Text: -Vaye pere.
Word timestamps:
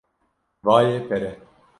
-Vaye 0.69 0.95
pere. 1.11 1.31